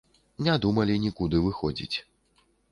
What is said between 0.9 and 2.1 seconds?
нікуды выходзіць.